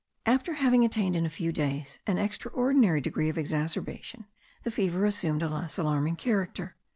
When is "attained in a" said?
0.83-1.29